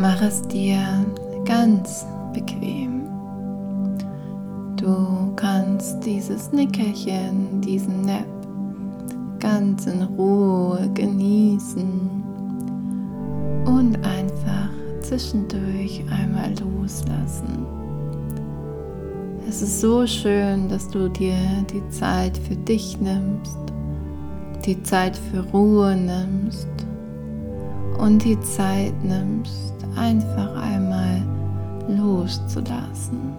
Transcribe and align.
Mach 0.00 0.22
es 0.22 0.42
dir 0.42 0.78
ganz 1.44 2.06
bequem. 2.32 3.02
Du 4.76 5.32
kannst 5.34 6.06
dieses 6.06 6.52
Nickerchen, 6.52 7.60
diesen 7.60 8.02
Nap 8.02 8.24
ganz 9.40 9.86
in 9.86 10.02
Ruhe 10.02 10.88
genießen 10.94 12.22
und 13.66 13.96
einfach 14.04 14.70
zwischendurch 15.00 16.04
einmal 16.12 16.54
loslassen. 16.60 17.66
Es 19.48 19.62
ist 19.62 19.80
so 19.80 20.06
schön, 20.06 20.68
dass 20.68 20.88
du 20.88 21.08
dir 21.08 21.34
die 21.72 21.82
Zeit 21.90 22.38
für 22.38 22.54
dich 22.54 23.00
nimmst, 23.00 23.58
die 24.64 24.80
Zeit 24.84 25.16
für 25.16 25.40
Ruhe 25.50 25.96
nimmst 25.96 26.68
und 27.98 28.24
die 28.24 28.40
Zeit 28.40 28.94
nimmst, 29.02 29.74
einfach 29.96 30.56
einmal 30.62 31.22
loszulassen. 31.88 33.34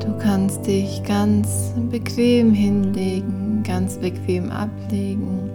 Du 0.00 0.16
kannst 0.18 0.66
dich 0.66 1.02
ganz 1.04 1.72
bequem 1.90 2.52
hinlegen, 2.52 3.62
ganz 3.62 3.98
bequem 3.98 4.50
ablegen. 4.50 5.50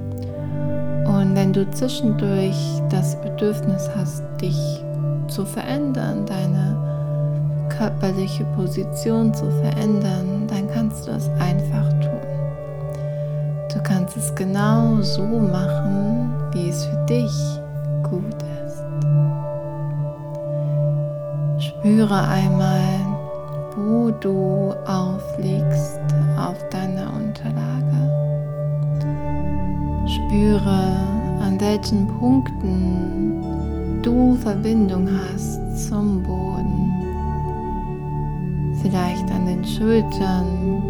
Und 1.06 1.36
wenn 1.36 1.52
du 1.52 1.70
zwischendurch 1.72 2.82
das 2.90 3.20
Bedürfnis 3.22 3.90
hast, 3.96 4.24
dich 4.42 4.58
zu 5.28 5.46
verändern, 5.46 6.26
deine 6.26 7.70
körperliche 7.78 8.46
Position 8.56 9.34
zu 9.34 9.50
verändern, 9.52 10.48
dann 10.48 10.70
kannst 10.72 11.08
du 11.08 11.12
es 11.12 11.30
einfach 11.40 11.93
kannst 13.94 14.18
es 14.18 14.34
genau 14.34 15.02
so 15.02 15.24
machen, 15.24 16.34
wie 16.52 16.70
es 16.70 16.84
für 16.86 17.06
dich 17.06 17.60
gut 18.02 18.42
ist. 18.66 18.84
Spüre 21.64 22.28
einmal, 22.28 22.82
wo 23.76 24.10
du 24.10 24.74
aufliegst 24.88 26.00
auf 26.38 26.58
deiner 26.70 27.14
Unterlage. 27.14 28.02
Spüre, 30.08 30.98
an 31.42 31.60
welchen 31.60 32.08
Punkten 32.20 33.44
du 34.02 34.36
Verbindung 34.38 35.08
hast 35.08 35.88
zum 35.88 36.24
Boden. 36.24 36.92
Vielleicht 38.82 39.30
an 39.32 39.46
den 39.46 39.64
Schultern, 39.64 40.82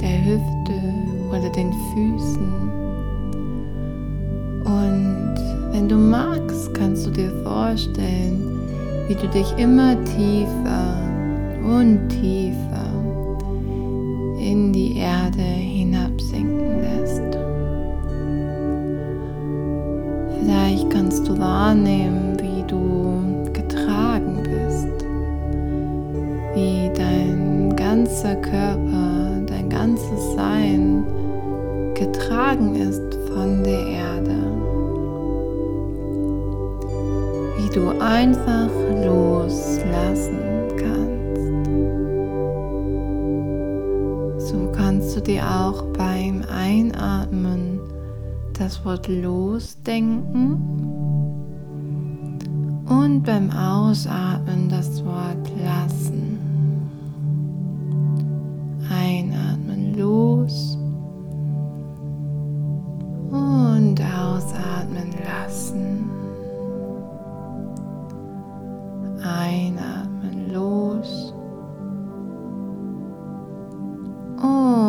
der 0.00 0.24
Hüfte 0.24 0.61
den 1.56 1.72
Füßen. 1.72 2.70
Und 4.64 5.34
wenn 5.72 5.88
du 5.88 5.96
magst, 5.96 6.72
kannst 6.74 7.06
du 7.06 7.10
dir 7.10 7.32
vorstellen, 7.42 8.60
wie 9.08 9.14
du 9.14 9.26
dich 9.28 9.52
immer 9.58 9.96
tiefer 10.04 10.96
und 11.64 12.08
tiefer 12.08 12.92
in 14.38 14.72
die 14.72 14.96
Erde 14.98 15.42
hinabsinken 15.42 16.80
lässt. 16.80 17.22
Vielleicht 20.38 20.90
kannst 20.90 21.28
du 21.28 21.38
wahrnehmen, 21.38 22.36
wie 22.40 22.62
du 22.66 23.50
getragen 23.52 24.42
bist, 24.42 25.06
wie 26.54 26.90
dein 26.96 27.74
ganzer 27.76 28.34
Körper, 28.36 29.40
dein 29.46 29.68
ganzes 29.68 30.31
getragen 32.52 32.74
ist 32.76 33.14
von 33.32 33.64
der 33.64 33.86
Erde. 33.86 34.36
Wie 37.56 37.70
du 37.74 37.90
einfach 37.98 38.70
loslassen 39.04 40.38
kannst. 40.76 41.40
So 44.50 44.70
kannst 44.72 45.16
du 45.16 45.20
dir 45.20 45.42
auch 45.44 45.82
beim 45.96 46.42
Einatmen 46.52 47.80
das 48.58 48.84
Wort 48.84 49.08
losdenken 49.08 50.60
und 52.86 53.22
beim 53.22 53.50
Ausatmen 53.50 54.68
das 54.68 55.02
Wort 55.04 55.50
lassen. 55.64 56.21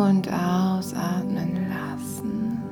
Und 0.08 0.28
ausatmen 0.28 1.68
lassen. 1.68 2.62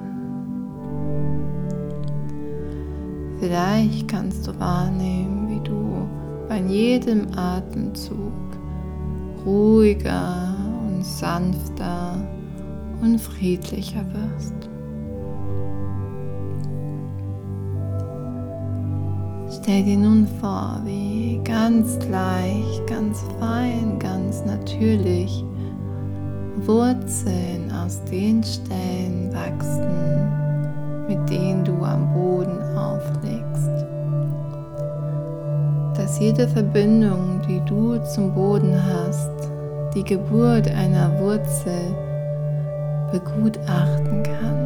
Vielleicht 3.41 4.07
kannst 4.09 4.47
du 4.47 4.59
wahrnehmen, 4.61 5.49
wie 5.49 5.69
du 5.69 6.07
bei 6.49 6.61
jedem 6.61 7.27
Atemzug 7.37 8.33
ruhiger 9.47 10.55
und 10.87 11.05
sanfter 11.05 12.17
und 13.01 13.19
friedlicher 13.19 14.05
wirst. 14.13 14.55
Stell 19.61 19.85
dir 19.85 19.97
nun 19.97 20.27
vor, 20.41 20.81
wie 20.85 21.41
ganz 21.45 21.99
leicht, 22.11 22.87
ganz 22.87 23.25
fein, 23.39 23.99
ganz 23.99 24.45
natürlich 24.45 25.45
Wurzeln 26.59 27.71
aus 27.73 28.03
den 28.05 28.43
Stellen 28.43 29.33
wachsen, 29.33 31.09
mit 31.09 31.29
denen 31.29 31.65
du 31.65 31.83
am 31.83 32.13
Boden 32.13 32.61
auflegst. 32.77 33.87
Dass 35.97 36.19
jede 36.19 36.49
Verbindung, 36.49 37.41
die 37.49 37.61
du 37.67 37.99
zum 38.05 38.35
Boden 38.35 38.75
hast, 38.75 39.31
die 39.95 40.05
Geburt 40.05 40.69
einer 40.69 41.19
Wurzel 41.21 41.95
begutachten 43.13 44.23
kann 44.23 44.63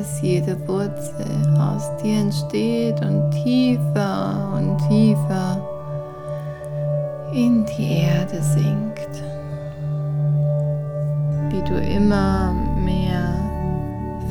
dass 0.00 0.22
jede 0.22 0.56
Wurzel 0.66 1.58
aus 1.58 1.94
dir 2.02 2.20
entsteht 2.20 3.00
und 3.02 3.30
tiefer 3.32 4.50
und 4.56 4.78
tiefer 4.88 5.60
in 7.34 7.66
die 7.66 8.00
Erde 8.04 8.42
sinkt. 8.42 8.89
Du 11.70 11.76
immer 11.80 12.52
mehr 12.76 13.34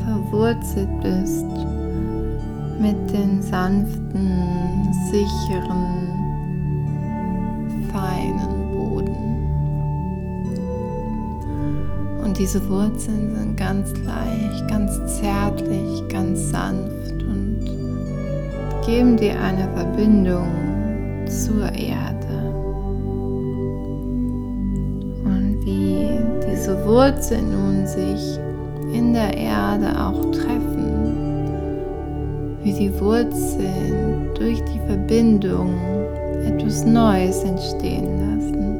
verwurzelt 0.04 1.00
bist 1.00 1.46
mit 2.78 3.10
den 3.12 3.42
sanften, 3.42 4.92
sicheren, 5.10 6.08
feinen 7.92 8.60
diese 12.40 12.66
Wurzeln 12.70 13.36
sind 13.36 13.56
ganz 13.58 13.92
leicht, 13.98 14.66
ganz 14.66 15.20
zärtlich, 15.20 16.08
ganz 16.08 16.48
sanft 16.48 17.22
und 17.22 17.60
geben 18.86 19.18
dir 19.18 19.38
eine 19.38 19.68
Verbindung 19.74 20.48
zur 21.26 21.70
Erde. 21.70 22.54
Und 25.22 25.58
wie 25.66 26.39
diese 26.60 26.84
Wurzeln 26.84 27.52
nun 27.52 27.86
sich 27.86 28.38
in 28.92 29.14
der 29.14 29.34
Erde 29.34 29.98
auch 29.98 30.30
treffen, 30.30 31.16
wie 32.62 32.74
die 32.74 32.92
Wurzeln 33.00 34.28
durch 34.34 34.62
die 34.64 34.78
Verbindung 34.86 35.70
etwas 36.44 36.84
Neues 36.84 37.42
entstehen 37.44 38.20
lassen 38.20 38.76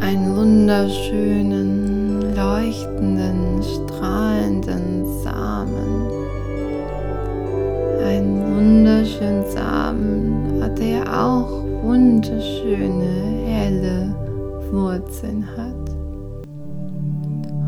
einen 0.00 0.34
wunderschönen, 0.34 2.34
leuchtenden, 2.34 3.62
strahlenden 3.62 5.04
Samen. 5.22 6.08
Einen 8.02 8.56
wunderschönen 8.56 9.44
Samen, 9.50 10.74
der 10.78 11.22
auch 11.22 11.62
wunderschöne, 11.82 13.44
helle 13.44 14.14
Wurzeln 14.72 15.46
hat. 15.56 15.90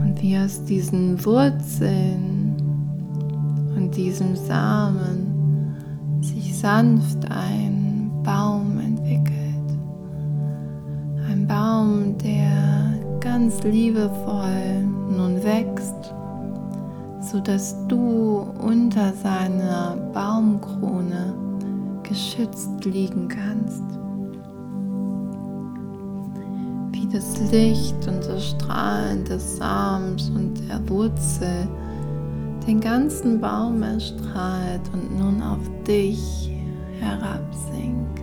Und 0.03 0.17
wie 0.21 0.39
aus 0.39 0.65
diesen 0.65 1.25
Wurzeln 1.25 2.57
und 3.77 3.97
diesem 3.97 4.37
Samen 4.37 5.77
sich 6.21 6.57
sanft 6.59 7.31
ein 7.31 8.11
Baum 8.23 8.79
entwickelt. 8.79 9.43
der 12.23 12.93
ganz 13.21 13.63
liebevoll 13.63 14.83
nun 15.17 15.43
wächst, 15.43 16.15
sodass 17.21 17.77
du 17.89 18.47
unter 18.61 19.13
seiner 19.13 19.97
Baumkrone 20.13 21.35
geschützt 22.03 22.85
liegen 22.85 23.29
kannst. 23.29 23.83
Das 27.13 27.39
Licht 27.51 28.09
und 28.09 28.25
das 28.27 28.51
Strahlen 28.51 29.25
des 29.25 29.59
Samens 29.59 30.31
und 30.31 30.55
der 30.69 30.89
Wurzel 30.89 31.69
den 32.67 32.81
ganzen 32.81 33.41
Baum 33.41 33.83
erstrahlt 33.83 34.81
und 34.93 35.19
nun 35.19 35.43
auf 35.43 35.59
dich 35.87 36.51
herabsinkt. 37.01 38.23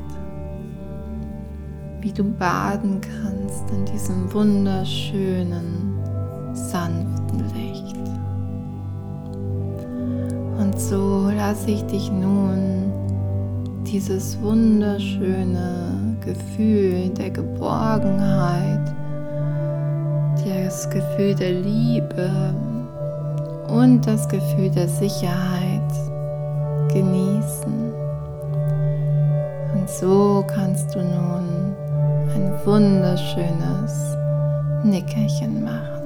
Wie 2.02 2.12
du 2.12 2.24
baden 2.24 3.02
kannst 3.02 3.70
in 3.72 3.86
diesem 3.86 4.34
wunderschönen, 4.34 6.00
sanften 6.54 7.44
Licht. 7.54 7.98
Und 10.58 10.80
so 10.80 11.30
lasse 11.36 11.72
ich 11.72 11.84
dich 11.84 12.10
nun 12.12 12.92
dieses 13.86 14.42
wunderschöne 14.42 15.99
Gefühl 16.34 17.10
der 17.10 17.31
Geborgenheit, 17.31 18.94
das 20.46 20.88
Gefühl 20.92 21.34
der 21.34 21.54
Liebe 21.54 22.54
und 23.68 24.06
das 24.06 24.30
Gefühl 24.30 24.70
der 24.70 24.88
Sicherheit 24.88 25.92
genießen. 26.94 27.94
Und 29.74 29.90
so 29.90 30.46
kannst 30.48 30.94
du 30.94 31.00
nun 31.00 31.76
ein 32.36 32.54
wunderschönes 32.64 34.16
Nickerchen 34.84 35.64
machen. 35.64 35.99